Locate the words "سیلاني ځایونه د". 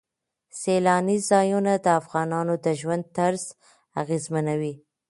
0.59-1.87